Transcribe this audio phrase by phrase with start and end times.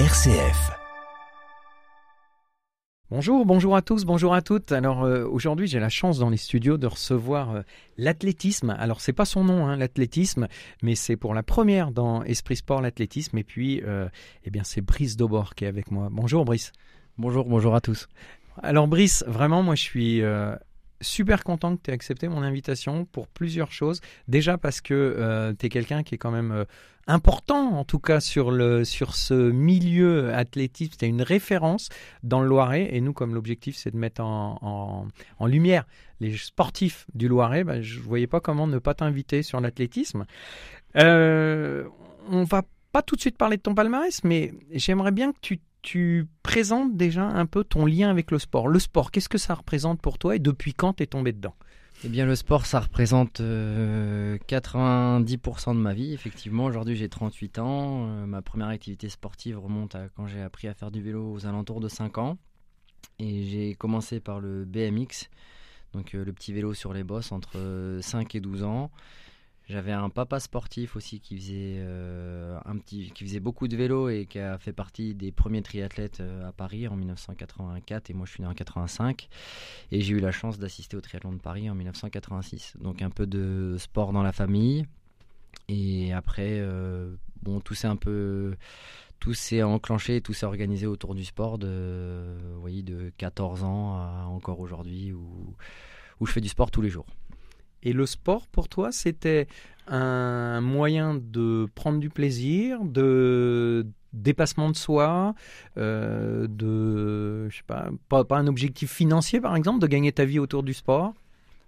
[0.00, 0.72] RCF.
[3.10, 4.72] Bonjour, bonjour à tous, bonjour à toutes.
[4.72, 7.62] Alors euh, aujourd'hui, j'ai la chance dans les studios de recevoir euh,
[7.96, 8.70] l'athlétisme.
[8.76, 10.48] Alors c'est pas son nom, hein, l'athlétisme,
[10.82, 13.38] mais c'est pour la première dans Esprit Sport l'athlétisme.
[13.38, 14.08] Et puis, euh,
[14.42, 16.08] eh bien, c'est Brice Daubord qui est avec moi.
[16.10, 16.72] Bonjour Brice.
[17.16, 18.08] Bonjour, bonjour à tous.
[18.64, 20.22] Alors Brice, vraiment, moi je suis
[21.04, 24.00] super content que tu aies accepté mon invitation pour plusieurs choses.
[24.26, 26.64] Déjà parce que tu es quelqu'un qui est quand même
[27.06, 30.94] important, en tout cas sur, le, sur ce milieu athlétique.
[30.98, 31.88] C'est une référence
[32.22, 32.94] dans le Loiret.
[32.94, 35.86] Et nous, comme l'objectif, c'est de mettre en, en, lumière
[36.20, 40.24] les sportifs du Loiret, ben, je ne voyais pas comment ne pas t'inviter sur l'athlétisme.
[40.96, 41.86] Euh,
[42.30, 42.62] on va
[42.92, 46.96] pas tout de suite parler de ton palmarès, mais j'aimerais bien que tu, tu présentes
[46.96, 48.66] déjà un peu ton lien avec le sport.
[48.68, 51.54] Le sport, qu'est-ce que ça représente pour toi et depuis quand tu es tombé dedans?
[52.04, 55.20] Eh bien, le sport, ça représente 90% euh,
[55.74, 56.12] de ma vie.
[56.12, 58.08] Effectivement, aujourd'hui, j'ai 38 ans.
[58.08, 61.46] Euh, ma première activité sportive remonte à quand j'ai appris à faire du vélo aux
[61.46, 62.38] alentours de 5 ans.
[63.18, 65.28] Et j'ai commencé par le BMX,
[65.92, 68.90] donc euh, le petit vélo sur les bosses, entre 5 et 12 ans.
[69.66, 74.10] J'avais un papa sportif aussi qui faisait, euh, un petit, qui faisait beaucoup de vélo
[74.10, 78.26] et qui a fait partie des premiers triathlètes euh, à Paris en 1984 et moi
[78.26, 79.26] je suis né en 85
[79.90, 82.74] et j'ai eu la chance d'assister au triathlon de Paris en 1986.
[82.82, 84.84] Donc un peu de sport dans la famille
[85.68, 88.56] et après euh, bon tout s'est un peu
[89.18, 94.26] tout s'est enclenché, tout s'est organisé autour du sport de, voyez, de 14 ans à
[94.28, 95.56] encore aujourd'hui où,
[96.20, 97.06] où je fais du sport tous les jours.
[97.84, 99.46] Et le sport, pour toi, c'était
[99.86, 105.34] un moyen de prendre du plaisir, de dépassement de soi,
[105.76, 110.24] euh, de, je sais pas, pas, pas un objectif financier par exemple, de gagner ta
[110.24, 111.14] vie autour du sport?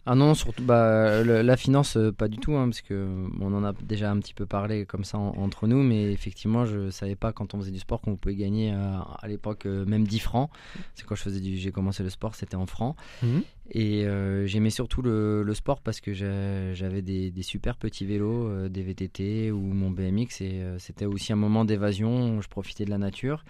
[0.09, 3.09] Ah non, surtout bah, la finance, euh, pas du tout, hein, parce que
[3.41, 6.91] on en a déjà un petit peu parlé comme ça entre nous, mais effectivement, je
[6.91, 10.07] savais pas quand on faisait du sport qu'on pouvait gagner euh, à l'époque euh, même
[10.07, 10.49] 10 francs.
[10.95, 12.95] C'est quand je faisais du, j'ai commencé le sport, c'était en francs.
[13.25, 13.43] Mhm.
[13.73, 14.07] Et
[14.47, 19.59] j'aimais surtout le, sport parce que j'avais des, des, super petits vélos, des VTT ou
[19.59, 22.41] mon BMX, et c'était aussi un moment d'évasion.
[22.41, 23.45] Je profitais de la nature.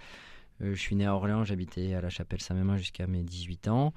[0.59, 3.93] je suis né à Orléans, j'habitais à la Chapelle Saint-Mémin jusqu'à mes 18 ans.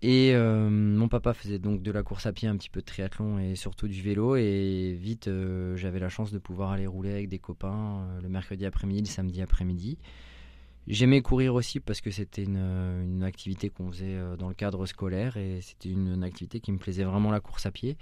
[0.00, 2.86] Et euh, mon papa faisait donc de la course à pied, un petit peu de
[2.86, 4.36] triathlon et surtout du vélo.
[4.36, 8.28] Et vite, euh, j'avais la chance de pouvoir aller rouler avec des copains euh, le
[8.28, 9.98] mercredi après-midi, le samedi après-midi.
[10.86, 15.60] J'aimais courir aussi parce que c'était une, activité qu'on faisait dans le cadre scolaire et
[15.60, 17.98] c'était une, une, activité qui me plaisait vraiment la course à pied.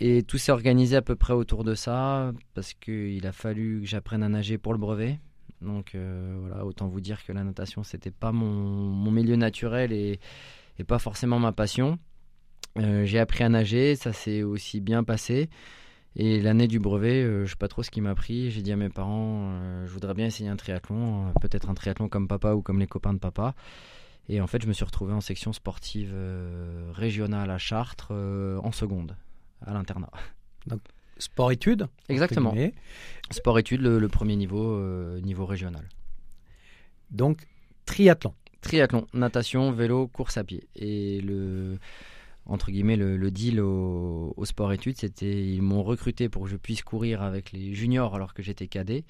[0.00, 3.86] Et tout s'est organisé à peu près autour de ça parce qu'il a fallu que
[3.86, 5.20] j'apprenne à nager pour le brevet.
[5.60, 10.18] Donc voilà, autant vous dire que la natation c'était pas mon, mon milieu naturel et
[10.78, 11.98] et pas forcément ma passion.
[12.78, 15.48] Euh, j'ai appris à nager, ça s'est aussi bien passé.
[16.16, 18.50] Et l'année du brevet, je euh, je sais pas trop ce qui m'a pris.
[18.50, 22.08] J'ai dit à mes parents, euh, je voudrais bien essayer un triathlon, peut-être un triathlon
[22.08, 23.54] comme papa ou comme les copains de papa.
[24.28, 26.14] Et en fait, je me suis retrouvé en section sportive
[26.92, 29.16] régionale à Chartres en seconde,
[29.60, 30.10] à l'internat.
[30.66, 30.80] Donc,
[31.18, 32.54] sport-études Exactement.
[33.30, 34.80] Sport-études, le, premier niveau,
[35.20, 35.86] niveau régional.
[37.10, 37.46] Donc,
[37.84, 38.32] triathlon
[38.64, 40.68] triathlon, natation, vélo, course à pied.
[40.74, 41.78] Et le
[42.46, 46.82] entre guillemets le, deal au, sport études, c'était ils m'ont recruté pour que je puisse
[46.82, 49.04] courir avec les juniors alors que j'étais cadet.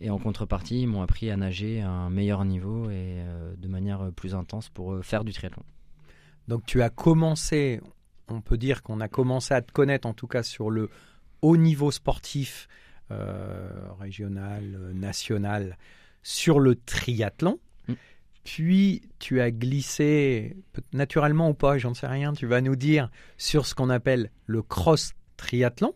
[0.00, 3.68] Et en contrepartie, ils m'ont appris à nager à un meilleur niveau et euh, de
[3.68, 5.62] manière plus intense pour euh, faire du triathlon.
[6.48, 7.80] Donc tu as commencé,
[8.28, 10.88] on peut dire qu'on a commencé à te connaître en tout cas sur le
[11.42, 12.68] haut niveau sportif
[13.10, 13.70] euh,
[14.00, 15.76] régional, national,
[16.22, 17.58] sur le triathlon.
[18.44, 20.56] Puis tu as glissé,
[20.92, 24.62] naturellement ou pas, j'en sais rien, tu vas nous dire sur ce qu'on appelle le
[24.62, 25.94] cross triathlon.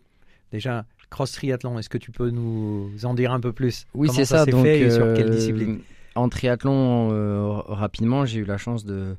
[0.51, 3.85] Déjà, cross triathlon, est-ce que tu peux nous en dire un peu plus?
[3.93, 4.45] Oui, c'est ça.
[4.45, 5.79] donc, fait sur quelle euh, discipline?
[6.15, 9.17] En triathlon, euh, rapidement, j'ai eu la chance de,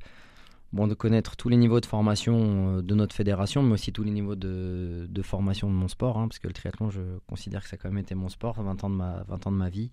[0.72, 4.05] bon, de connaître tous les niveaux de formation euh, de notre fédération, mais aussi tous
[4.05, 7.62] les niveaux de, de formation de mon sport, hein, parce que le triathlon, je considère
[7.62, 9.56] que ça a quand même été mon sport, 20 ans de ma, 20 ans de
[9.56, 9.91] ma vie.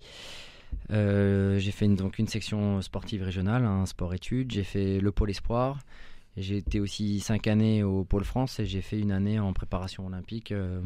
[0.90, 4.52] Euh, j'ai fait une, donc une section sportive régionale, un sport-études.
[4.52, 5.80] J'ai fait le pôle espoir.
[6.36, 10.06] J'ai été aussi cinq années au pôle France et j'ai fait une année en préparation
[10.06, 10.80] olympique euh,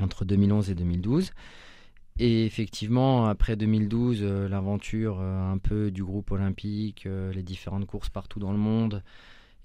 [0.00, 1.32] entre 2011 et 2012.
[2.18, 8.38] Et effectivement, après 2012, euh, l'aventure un peu du groupe olympique, les différentes courses partout
[8.38, 9.02] dans le monde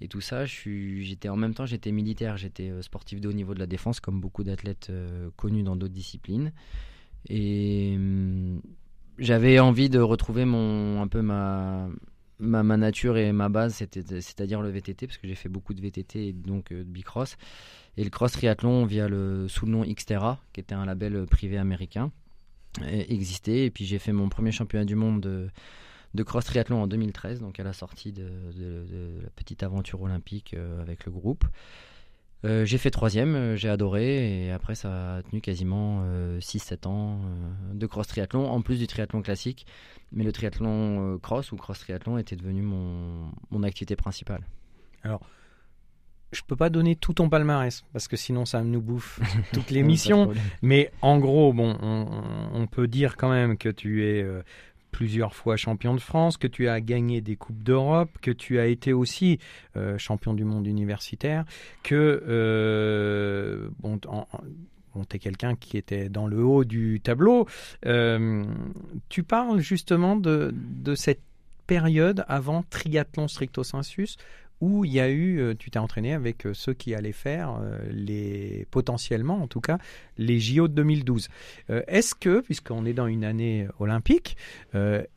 [0.03, 3.59] et tout ça, j'étais en même temps j'étais militaire, j'étais sportif de haut niveau de
[3.59, 4.91] la défense comme beaucoup d'athlètes
[5.37, 6.51] connus dans d'autres disciplines.
[7.29, 8.61] Et hum,
[9.21, 11.88] j'avais envie de retrouver mon un peu ma
[12.41, 16.27] ma, nature et ma base, c'est-à-dire le VTT, parce que j'ai fait beaucoup de VTT
[16.27, 17.38] et donc euh, de bicross.
[17.97, 21.57] Et le cross triathlon via le, sous le nom Xterra, qui était un label privé
[21.57, 22.12] américain.
[22.81, 23.65] existait.
[23.65, 25.50] Et puis j'ai fait mon premier championnat du monde de,
[26.13, 28.27] de cross triathlon en 2013, donc à la sortie de,
[29.23, 31.45] la petite aventure olympique avec le groupe.
[32.43, 36.03] J'ai fait troisième, j'ai adoré, et après ça a tenu quasiment
[36.39, 37.19] 6-7 ans
[37.73, 39.65] de cross triathlon, en plus du triathlon classique.
[40.11, 44.41] Mais le triathlon cross ou cross triathlon était devenu mon, mon activité principale.
[45.03, 45.21] Alors,
[46.31, 49.19] je peux pas donner tout ton palmarès parce que sinon ça nous bouffe
[49.53, 50.31] toute l'émission.
[50.61, 54.44] mais en gros, bon, on, peut dire quand même que tu es euh,
[54.91, 58.67] plusieurs fois champion de France, que tu as gagné des coupes d'Europe, que tu as
[58.67, 59.39] été aussi
[59.75, 61.45] euh, champion du monde universitaire,
[61.83, 63.99] que euh, bon,
[65.09, 67.47] tu es quelqu'un qui était dans le haut du tableau.
[67.83, 71.21] tu parles justement de, de cette
[71.67, 74.17] période avant triathlon stricto sensus
[74.61, 77.59] où il y a eu, euh, tu t'es entraîné avec euh, ceux qui allaient faire
[77.61, 79.79] euh, les potentiellement, en tout cas,
[80.17, 81.29] les JO de 2012.
[81.69, 84.37] est-ce que, puisqu'on est dans une année olympique,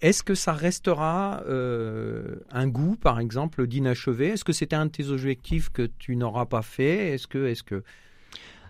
[0.00, 4.28] est-ce que ça restera un goût, par exemple, d'inachevé?
[4.28, 7.12] Est-ce que c'était un de tes objectifs que tu n'auras pas fait?
[7.12, 7.82] Est-ce que, est-ce que?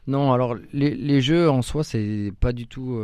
[0.09, 2.99] Non, alors les, les, jeux en soi, c'est pas du tout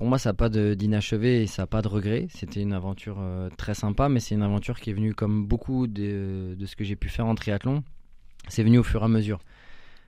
[0.00, 2.26] pour moi, ça n'a pas d'inachevé et ça n'a pas de regret.
[2.30, 5.86] C'était une aventure euh, très sympa, mais c'est une aventure qui est venue comme beaucoup
[5.86, 7.84] de, ce que j'ai pu faire en triathlon.
[8.48, 9.40] C'est venu au fur et à mesure.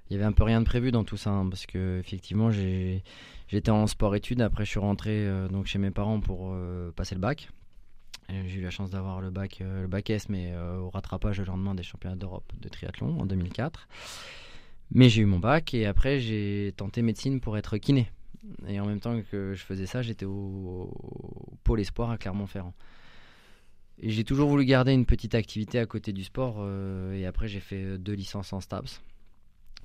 [0.08, 2.50] Il y avait un peu rien de prévu dans tout ça, hein, parce que effectivement,
[2.50, 4.40] j'étais en sport-études.
[4.40, 7.50] Après, je suis rentré euh, donc chez mes parents pour euh, passer le bac.
[8.30, 11.74] J'ai eu la chance d'avoir le bac, le bac S, mais au rattrapage le lendemain
[11.74, 13.88] des championnats d'Europe de triathlon en 2004.
[14.92, 18.08] Mais j'ai eu mon bac et après j'ai tenté médecine pour être kiné.
[18.66, 20.90] Et en même temps que je faisais ça, j'étais au,
[21.64, 22.74] pôle espoir à Clermont-Ferrand.
[23.98, 26.56] Et j'ai toujours voulu garder une petite activité à côté du sport.
[26.58, 29.00] Euh, et après, j'ai fait deux licences en STAPS.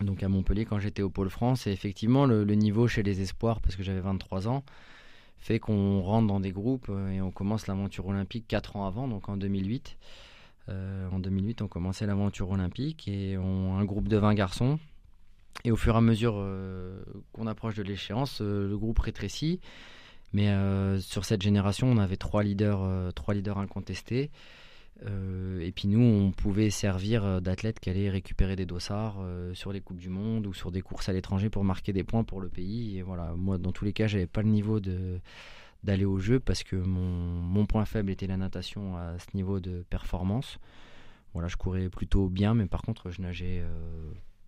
[0.02, 1.68] Donc à Montpellier quand j'étais au pôle France.
[1.68, 4.64] Et effectivement, le, niveau chez les espoirs, parce que j'avais 23 ans,
[5.38, 9.08] fait qu'on rentre dans des groupes euh, et on commence l'aventure olympique 4 ans avant,
[9.08, 9.98] donc en 2008.
[10.70, 14.80] Euh, en 2008, on commençait l'aventure olympique et un groupe de 20 garçons
[15.64, 17.02] et au fur et à mesure euh,
[17.34, 19.60] qu'on approche de l'échéance, euh, le groupe rétrécit.
[20.34, 24.30] Mais euh, sur cette génération, on avait trois leaders, trois leaders incontestés.
[25.06, 29.24] et puis nous, on pouvait servir d'athlètes qui allaient récupérer des dossards
[29.54, 32.26] sur les coupes du monde ou sur des courses à l'étranger pour marquer des points
[32.26, 32.98] pour le pays.
[32.98, 36.64] Et voilà, moi, dans tous les cas, j'avais pas le niveau d'aller au jeu parce
[36.64, 40.60] que mon, mon, point faible était la natation à ce niveau de performance.
[41.34, 43.64] Voilà, je courais plutôt bien, mais par contre, je nageais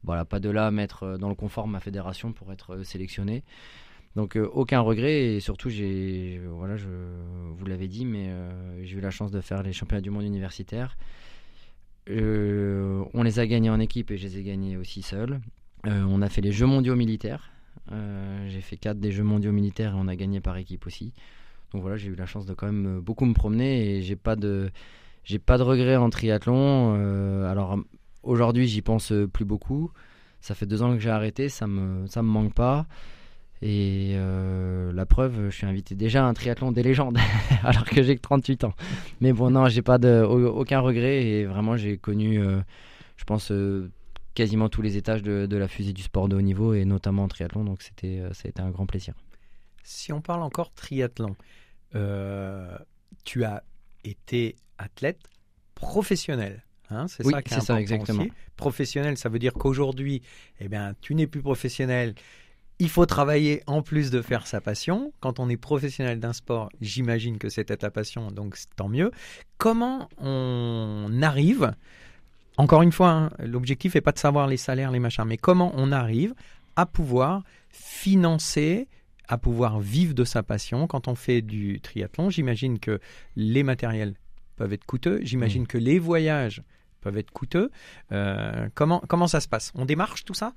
[0.04, 2.84] voilà, pas de là à mettre euh, dans le confort ma fédération pour être euh,
[2.84, 3.44] sélectionné.
[4.16, 8.32] Donc euh, aucun regret et surtout j'ai voilà je vous l'avais dit mais
[8.82, 10.98] j'ai eu la chance de faire les championnats du monde universitaire.
[12.08, 15.40] on les a gagnés en équipe et je les ai gagnés aussi seul.
[15.86, 17.52] on a fait les Jeux mondiaux militaires.
[18.48, 21.14] j'ai fait quatre des Jeux mondiaux militaires et on a gagné par équipe aussi.
[21.72, 24.36] Donc voilà j'ai eu la chance de quand même beaucoup me promener et j'ai pas
[24.36, 24.72] de
[25.24, 26.96] j'ai pas de regrets en triathlon.
[27.46, 27.78] alors
[28.24, 29.92] Aujourd'hui, j'y pense euh, plus beaucoup.
[30.42, 32.88] Ça fait deux ans que j'ai arrêté, ça me, ça me manque pas.
[33.62, 37.18] Et euh, la preuve, je suis invité déjà à un triathlon des légendes,
[37.64, 38.74] alors que j'ai que 38 ans.
[39.20, 42.62] Mais bon, non, j'ai pas de, aucun regret et vraiment, j'ai connu, euh,
[43.18, 43.52] je pense,
[44.34, 47.24] quasiment tous les étages de, de, la fusée du sport de haut niveau et notamment
[47.24, 47.66] en triathlon.
[47.66, 49.14] Donc, ça a été un grand plaisir.
[49.84, 51.36] Si on parle encore triathlon,
[53.26, 53.64] tu as
[54.06, 55.30] été athlète
[55.76, 56.64] professionnel.
[56.92, 58.26] Hein, c'est ça qui est, ça, exactement.
[58.56, 60.22] Professionnel, ça veut dire qu'aujourd'hui,
[60.60, 62.16] eh bien, tu n'es plus professionnel.
[62.80, 65.14] Il faut travailler en plus de faire sa passion.
[65.20, 69.12] Quand on est professionnel d'un sport, j'imagine que c'était ta passion, donc tant mieux.
[69.58, 71.74] Comment on arrive,
[72.58, 75.74] encore une fois, hein, l'objectif n'est pas de savoir les salaires, les machins, mais comment
[75.76, 76.34] on arrive
[76.76, 78.88] à pouvoir financer
[79.28, 80.88] à pouvoir vivre de sa passion?
[80.88, 83.00] Quand on fait du triathlon, j'imagine que
[83.36, 84.16] les matériels
[84.56, 85.20] peuvent être coûteux.
[85.22, 85.68] J'imagine mmh.
[85.68, 86.64] que les voyages
[87.00, 87.72] peuvent être coûteux.
[88.12, 89.72] Euh, comment, comment ça se passe?
[89.76, 90.54] On démarche tout ça?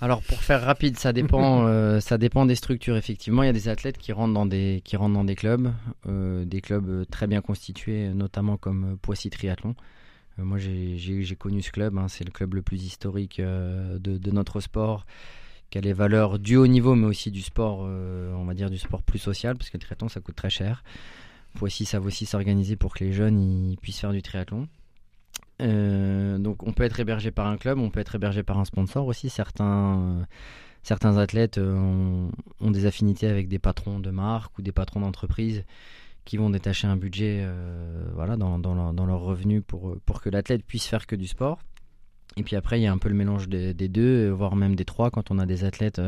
[0.00, 2.96] Alors pour faire rapide, ça dépend, euh, ça dépend des structures.
[2.96, 5.72] Effectivement, il y a des athlètes qui rentrent dans des, qui rentrent dans des clubs,
[6.06, 9.74] euh, des clubs très bien constitués, notamment comme Poissy Triathlon.
[10.38, 11.96] moi, j'ai connu ce club.
[11.96, 12.08] Hein.
[12.08, 15.06] c'est le club le plus historique de, de, notre sport,
[15.70, 18.78] qui a les valeurs du haut niveau, mais aussi du sport, on va dire du
[18.78, 20.84] sport plus social, parce que le triathlon ça coûte très cher.
[21.56, 24.68] Poissy, ça va aussi s'organiser pour que les jeunes ils puissent faire du triathlon.
[25.62, 28.64] Euh, donc on peut être hébergé par un club, on peut être hébergé par un
[28.64, 29.30] sponsor aussi.
[29.30, 30.24] Certains, euh,
[30.82, 32.28] certains athlètes euh,
[32.60, 35.64] ont, des affinités avec des patrons de marque ou des patrons d'entreprise
[36.24, 37.48] qui vont détacher un budget
[38.14, 41.60] voilà, dans, dans, dans leurs revenus pour, pour que l'athlète puisse faire que du sport.
[42.36, 44.74] Et puis après, il y a un peu le mélange des, des deux, voire même
[44.74, 46.00] des trois, quand on a des athlètes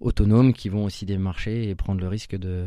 [0.00, 2.64] autonomes qui vont aussi démarcher et prendre le risque de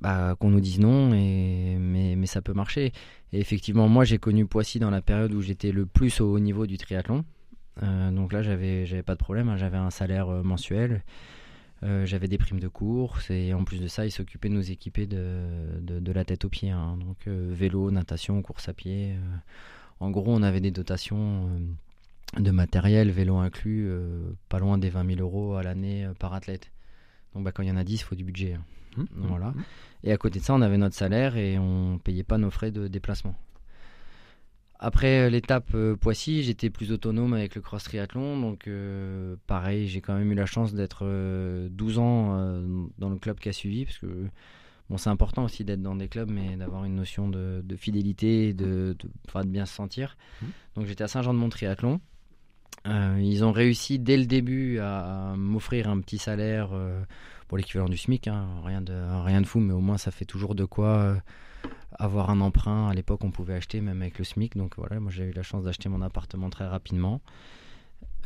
[0.00, 2.92] bah, qu'on nous dise non, mais, ça peut marcher.
[3.32, 6.66] Effectivement, moi j'ai connu Poissy dans la période où j'étais le plus au haut niveau
[6.66, 7.24] du triathlon.
[7.82, 9.56] Euh, donc là, j'avais, j'avais pas de problème, hein.
[9.56, 11.02] j'avais un salaire euh, mensuel,
[11.82, 14.70] euh, j'avais des primes de course, et en plus de ça, ils s'occupaient de nous
[14.70, 16.70] équiper de, de, la tête aux pieds.
[16.70, 16.96] Hein.
[16.98, 19.14] donc vélo, natation, course à pied.
[20.00, 21.50] en gros, on avait des dotations
[22.38, 23.90] de matériel, vélo inclus,
[24.48, 26.70] pas loin des 20 000 euros à l'année par athlète.
[27.36, 28.54] Donc bah, quand il y en a 10, il faut du budget.
[28.54, 28.64] Hein.
[28.96, 29.48] Mmh, mmh, voilà.
[29.48, 29.64] Mmh.
[30.04, 32.70] Et à côté de ça, on avait notre salaire et on payait pas nos frais
[32.70, 33.34] de déplacement.
[34.78, 38.40] Après euh, l'étape euh, Poissy, j'étais plus autonome avec le cross triathlon.
[38.40, 41.04] Donc, euh, pareil, j'ai quand même eu la chance d'être
[41.68, 42.62] 12 ans
[42.96, 43.84] dans le club qui a suivi.
[43.84, 44.28] Parce que
[44.88, 48.54] bon, c'est important aussi d'être dans des clubs, mais d'avoir une notion de, fidélité et
[48.54, 50.16] de, de, de, bien se sentir.
[50.74, 52.00] Donc, j'étais à Saint-Jean-de-Mont triathlon.
[52.84, 56.70] Ils ont réussi dès le début à, m'offrir un petit salaire
[57.48, 58.28] pour l'équivalent du SMIC.
[58.28, 58.46] Hein.
[58.64, 58.94] rien, de,
[59.24, 61.16] rien de fou, mais au moins ça fait toujours de quoi
[61.98, 62.88] avoir un emprunt.
[62.88, 64.56] À l'époque, on pouvait acheter même avec le SMIC.
[64.56, 67.20] Donc voilà, moi j'ai eu la chance d'acheter mon appartement très rapidement.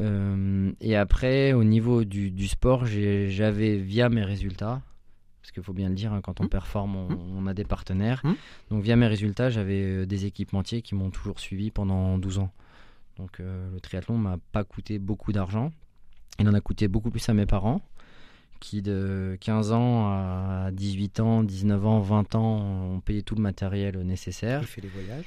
[0.00, 4.82] Euh, et après, au niveau du, sport, j'avais via mes résultats,
[5.42, 6.48] parce qu'il faut bien le dire, hein, quand on mmh.
[6.48, 7.18] performe, mmh.
[7.36, 8.20] on, a des partenaires.
[8.24, 8.32] Mmh.
[8.70, 12.52] Donc via mes résultats, j'avais euh, des équipementiers qui m'ont toujours suivi pendant 12 ans.
[13.20, 15.72] Donc euh, le triathlon m'a pas coûté beaucoup d'argent.
[16.38, 17.82] Il en a coûté beaucoup plus à mes parents
[18.60, 22.60] qui de 15 ans à 18 ans, 19 ans, 20 ans
[22.94, 24.64] ont payé tout le matériel nécessaire.
[24.64, 25.24] fait les voyages.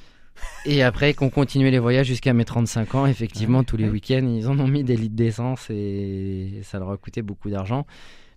[0.65, 4.47] Et après qu'on continuait les voyages jusqu'à mes 35 ans, effectivement, tous les week-ends, ils
[4.47, 7.85] en ont mis des litres d'essence et ça leur a coûté beaucoup d'argent.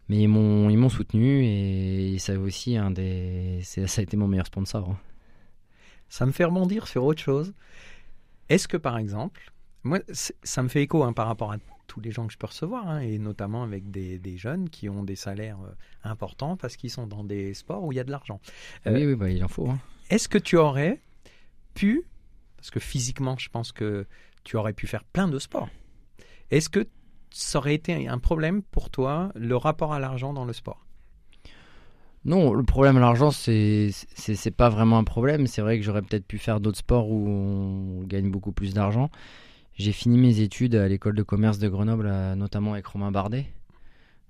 [0.09, 4.29] Mais ils m'ont, ils m'ont soutenu et ça aussi un des, ça a été mon
[4.29, 4.91] meilleur sponsor.
[4.91, 4.99] Hein.
[6.09, 7.53] Ça me fait rebondir sur autre chose.
[8.49, 12.11] Est-ce que par exemple, moi, ça me fait écho hein, par rapport à tous les
[12.11, 15.59] gens que je peux recevoir, hein, et notamment avec des, jeunes qui ont des salaires
[15.65, 15.73] euh,
[16.03, 18.41] importants parce qu'ils sont dans des sports où il y a de l'argent.
[18.87, 19.69] Euh, oui, oui bah, il en faut.
[19.69, 19.79] Hein.
[20.11, 21.01] Est-ce que tu aurais
[21.75, 22.05] pu,
[22.57, 24.07] parce que physiquement, je pense que
[24.45, 25.69] tu aurais pu faire plein de sports,
[26.51, 26.87] est-ce que
[27.31, 30.86] ça aurait été un problème pour toi, le rapport à l'argent dans le sport?
[32.27, 35.47] Non, le problème à l'argent, c'est c'est pas vraiment un problème.
[35.47, 39.11] C'est vrai que j'aurais peut-être pu faire d'autres sports où on gagne beaucoup plus d'argent.
[39.75, 43.47] J'ai fini mes études à l'école de commerce de Grenoble, notamment avec Romain Bardet.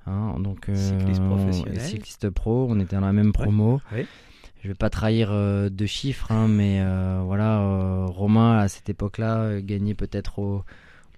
[0.07, 1.81] Hein, donc, cycliste professionnel.
[1.81, 3.81] Cycliste pro, on était dans la même promo.
[3.93, 4.03] Je
[4.62, 8.88] Je vais pas trahir euh, de chiffres, hein, mais euh, voilà, euh, Romain à cette
[8.88, 10.65] époque-là gagnait peut-être au,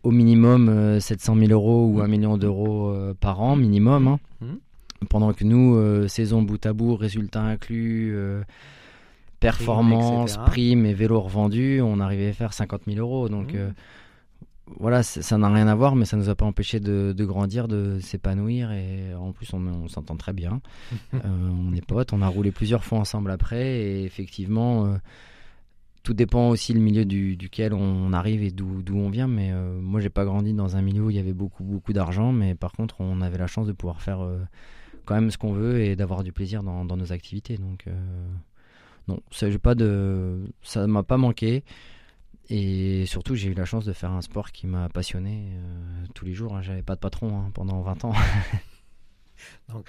[0.03, 4.09] au, minimum 700 000 euros ou 1 million d'euros par an, minimum.
[4.09, 4.21] Hein.
[4.41, 4.47] Mmh.
[5.11, 8.17] Pendant que nous, saison bout à bout, résultats inclus,
[9.41, 13.29] performance, prime, et vélo revendu, on arrivait à faire 50 000 euros.
[13.29, 13.73] Donc mmh
[14.79, 17.99] voilà, ça n'a rien à voir, mais ça nous a pas empêché de, grandir, de
[18.01, 20.61] s'épanouir et en plus on, s'entend très bien.
[21.15, 24.97] Euh, on est potes, on a roulé plusieurs fois ensemble après et effectivement euh,
[26.03, 29.27] tout dépend aussi le milieu duquel on arrive et d'où on vient.
[29.27, 31.93] Mais euh, moi j'ai pas grandi dans un milieu où il y avait beaucoup beaucoup
[31.93, 34.21] d'argent, mais par contre on avait la chance de pouvoir faire
[35.09, 37.57] quand même ce qu'on veut et d'avoir du plaisir dans, nos activités.
[37.57, 37.87] Donc
[39.09, 41.65] non, ça pas de, ça m'a pas manqué.
[42.51, 46.25] Et surtout, j'ai eu la chance de faire un sport qui m'a passionné euh, tous
[46.25, 46.57] les jours.
[46.57, 46.63] Hein.
[46.63, 48.15] J'avais pas de patron hein, pendant 20 ans.
[49.73, 49.87] Donc,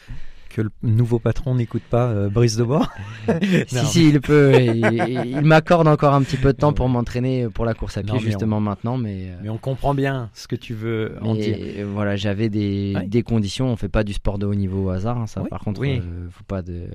[0.50, 2.92] que le nouveau patron n'écoute pas euh, Brice de Bord
[3.68, 4.60] Si, si, il peut.
[4.60, 8.20] il, m'accorde encore un petit peu de temps pour m'entraîner pour la course à pied,
[8.20, 8.98] justement maintenant.
[8.98, 11.86] Mais, euh, mais on comprend bien ce que tu veux en dire.
[11.88, 13.68] Voilà, j'avais des, des, conditions.
[13.68, 15.20] On fait pas du sport de haut niveau au hasard.
[15.20, 16.02] Hein, ça, par contre, oui.
[16.32, 16.88] faut pas de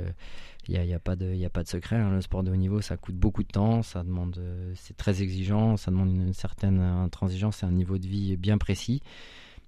[0.69, 1.97] il n'y a, a, pas de, a pas de secret.
[1.97, 2.11] Hein.
[2.11, 5.23] Le sport de haut niveau, ça coûte beaucoup de temps, ça demande, euh, c'est très
[5.23, 9.03] exigeant, ça demande une, certaine intransigeance et un niveau de vie bien précis.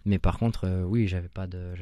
[0.04, 1.74] Mais par contre, euh, oui, j'avais pas de,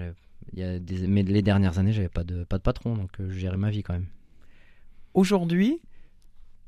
[0.54, 3.10] il y a des, mais les dernières années, j'avais pas de, pas de patron, donc
[3.20, 4.06] euh, je gérais ma vie quand même.
[5.12, 5.80] Aujourd'hui,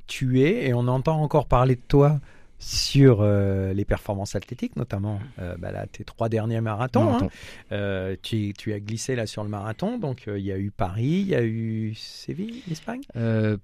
[0.07, 2.21] tu es, et on entend encore parler de toi
[2.59, 7.14] sur euh, les performances athlétiques, notamment euh, bah tes trois derniers marathons.
[7.14, 7.28] Hein.
[7.73, 11.28] Euh, tu, as glissé là sur le marathon, donc il y a eu Paris, il
[11.28, 13.02] y a eu Séville, Espagne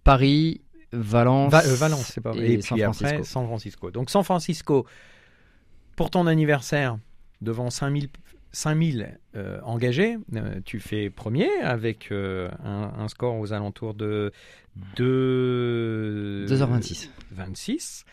[0.05, 0.61] Paris,
[0.93, 3.91] Valence, Valence, c'est pas Et, puis après San Francisco.
[3.91, 4.85] Donc San Francisco,
[5.97, 6.99] pour ton anniversaire,
[7.41, 8.09] devant 5000
[8.53, 9.19] 5000
[9.65, 10.19] engagés,
[10.65, 14.33] tu fais premier avec un, un, score aux alentours de
[14.97, 16.47] 2...
[16.47, 17.09] 2h26.
[17.33, 18.05] 26.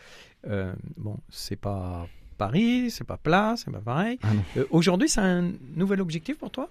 [0.48, 2.06] Euh, bon, c'est pas
[2.38, 4.18] Paris, c'est pas plat, c'est pas pareil.
[4.22, 6.70] Ah euh, aujourd'hui, c'est un nouvel objectif pour toi?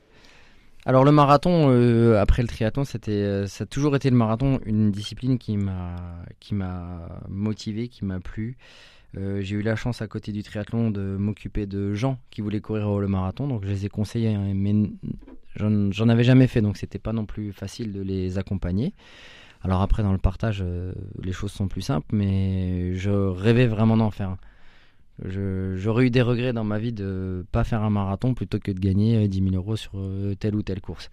[0.86, 4.92] Alors le marathon, euh, après le triathlon, c'était, ça a toujours été le marathon, une
[4.92, 5.96] discipline qui m'a,
[6.40, 8.58] qui m'a motivé, qui m'a plu.
[9.18, 12.62] Euh, j'ai eu la chance à côté du triathlon de m'occuper de gens qui voulaient
[12.62, 14.74] courir le marathon, donc je les ai conseillés, hein, mais
[15.56, 18.94] j'en avais jamais fait, donc c'était pas non plus facile de les accompagner.
[19.62, 23.98] Alors après, dans le partage, euh, les choses sont plus simples, mais je rêvais vraiment
[23.98, 24.38] d'en faire.
[25.26, 28.80] J'aurais eu des regrets dans ma vie de pas faire un marathon plutôt que de
[28.80, 29.92] gagner 10 euh, 000 euros sur
[30.40, 31.10] telle ou telle course.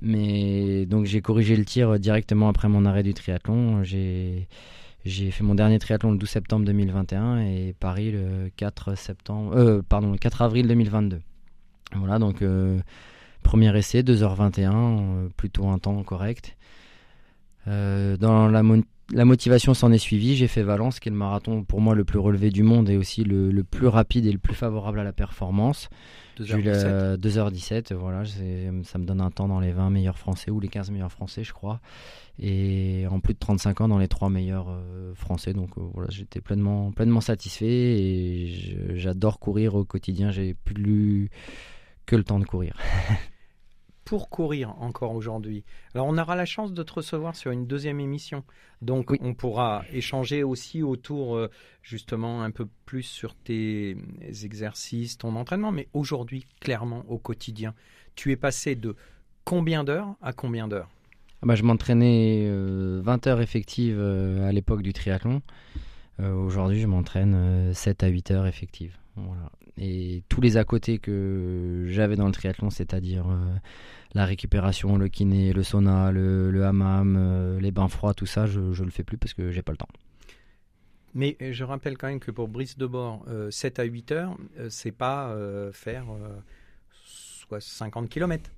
[0.00, 3.82] Mais donc j'ai corrigé le tir directement après mon arrêt du triathlon.
[3.82, 4.48] J'ai
[5.04, 9.82] j'ai fait mon dernier triathlon le 12 septembre 2021 et Paris le 4 septembre, euh,
[9.86, 11.20] pardon, le 4 avril 2022.
[11.96, 12.78] Voilà, donc euh,
[13.42, 16.56] premier essai, 2h21, euh, plutôt un temps correct.
[17.66, 18.62] dans la,
[19.12, 20.36] la motivation s'en est suivie.
[20.36, 22.96] J'ai fait Valence, qui est le marathon pour moi le plus relevé du monde et
[22.96, 25.88] aussi le, le plus rapide et le plus favorable à la performance.
[26.38, 27.16] 2h17.
[27.16, 30.90] 2h17, voilà, ça me donne un temps dans les 20 meilleurs français ou les 15
[30.90, 31.80] meilleurs français, je crois.
[32.38, 35.52] Et en plus de 35 ans dans les 3 meilleurs euh, français.
[35.52, 40.30] Donc euh, voilà, j'étais pleinement, pleinement satisfait et j'adore courir au quotidien.
[40.30, 41.30] J'ai plus
[42.06, 42.74] que le temps de courir.
[44.10, 45.62] pour courir encore aujourd'hui.
[45.94, 48.42] Alors on aura la chance de te recevoir sur une deuxième émission.
[48.82, 51.48] Donc on pourra échanger aussi autour euh,
[51.84, 53.96] justement un peu plus sur tes
[54.42, 55.70] exercices, ton entraînement.
[55.70, 57.72] Mais aujourd'hui, clairement, au quotidien,
[58.16, 58.96] tu es passé de
[59.44, 60.90] combien d'heures à combien d'heures?
[61.42, 65.40] Ah bah, Je m'entraînais 20 euh, heures effectives euh, à l'époque du triathlon.
[66.18, 68.98] aujourd'hui, je m'entraîne 7 à 8 heures effectives.
[69.78, 73.26] Et tous les à côté que j'avais dans le triathlon, c'est-à-dire
[74.14, 78.60] la récupération, le kiné, le sauna, le, hammam, euh, les bains froids, tout ça, je
[78.60, 79.88] ne le fais plus parce que j'ai pas le temps.
[81.14, 84.36] Mais euh, je rappelle quand même que pour Brice de Bord, 7 à 8 heures,
[84.58, 85.36] euh, c'est pas
[85.72, 86.06] faire
[87.50, 88.50] soit 50 km.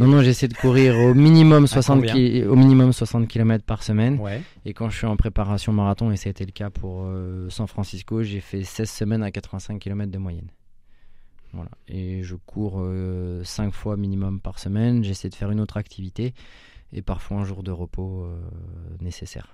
[0.00, 4.20] Non, non, j'essaie de courir au minimum 60, au minimum 60 km par semaine.
[4.64, 7.08] Et quand je suis en préparation marathon, et ça a été le cas pour
[7.48, 10.48] San Francisco, j'ai fait 16 semaines à 85 km de moyenne.
[11.88, 15.04] Et je cours 5 euh, fois minimum par semaine.
[15.04, 16.34] J'essaie de faire une autre activité
[16.92, 18.38] et parfois un jour de repos euh,
[19.00, 19.48] nécessaire.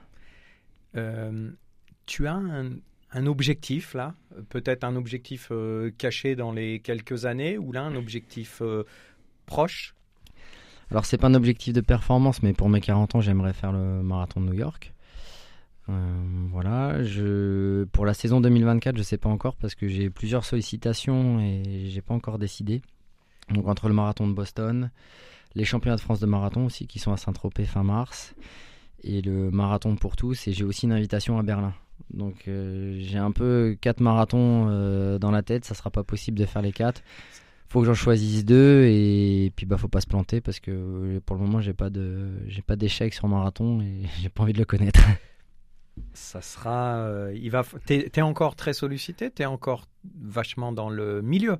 [0.96, 1.50] Euh,
[2.06, 2.70] tu as un,
[3.26, 4.14] objectif là
[4.48, 5.52] Peut-être un objectif
[5.98, 8.62] caché dans les quelques années ou là un objectif
[9.46, 9.94] proche?
[10.90, 14.02] Alors c'est pas un objectif de performance, mais pour mes 40 ans, j'aimerais faire le
[14.02, 14.92] marathon de New York.
[15.88, 15.92] Euh,
[16.50, 16.98] voilà,
[17.92, 22.02] pour la saison 2024, je sais pas encore parce que j'ai plusieurs sollicitations et j'ai
[22.02, 22.82] pas encore décidé.
[23.48, 24.90] Donc entre le marathon de Boston,
[25.54, 28.34] les championnats de France de marathon aussi qui sont à Saint-Tropez fin mars
[29.02, 31.74] et le marathon pour tous et j'ai aussi une invitation à Berlin.
[32.10, 36.38] Donc euh, j'ai un peu quatre marathons euh, dans la tête, ça sera pas possible
[36.38, 37.02] de faire les quatre.
[37.68, 41.36] Faut que j'en choisisse deux et puis bah faut pas se planter parce que pour
[41.36, 44.58] le moment j'ai pas de j'ai pas d'échec sur marathon et j'ai pas envie de
[44.58, 45.00] le connaître.
[46.12, 46.96] ça sera.
[46.98, 47.64] Euh, il va.
[47.86, 49.30] T'es es encore très sollicité?
[49.30, 49.86] T'es encore
[50.20, 51.56] vachement dans le milieu?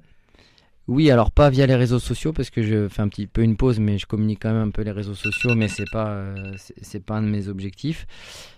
[0.88, 3.56] Oui, alors pas via les réseaux sociaux parce que je fais un petit peu une
[3.56, 6.54] pause, mais je communique quand même un peu les réseaux sociaux, mais c'est pas euh,
[6.80, 8.06] c'est pas un de mes objectifs.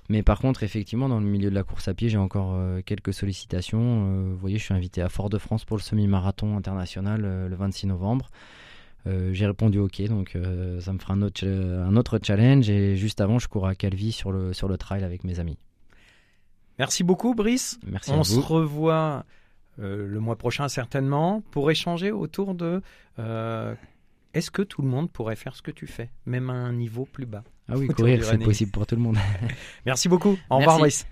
[0.09, 2.81] Mais par contre, effectivement, dans le milieu de la course à pied, j'ai encore euh,
[2.85, 4.31] quelques sollicitations.
[4.31, 8.31] vous voyez, je suis invité à Fort-de-France pour le semi-marathon international le 26 novembre.
[9.07, 10.39] j'ai répondu OK, donc
[10.81, 12.71] ça me fera un autre, un autre challenge.
[12.71, 15.59] Et juste avant, je cours à Calvi sur le, sur le trail avec mes amis.
[16.79, 17.79] Merci beaucoup, Brice.
[17.87, 19.25] Merci On se revoit
[19.81, 22.81] euh, le mois prochain certainement pour échanger autour de
[23.19, 23.75] euh,
[24.35, 27.05] est-ce que tout le monde pourrait faire ce que tu fais, même à un niveau
[27.05, 27.45] plus bas?
[27.69, 29.17] Ah oui, courir, c'est possible pour tout le monde.
[29.87, 30.37] Merci beaucoup.
[30.51, 31.07] Au revoir, Brice.